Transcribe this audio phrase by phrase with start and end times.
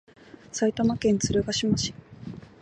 [0.51, 1.93] 埼玉県鶴ヶ島市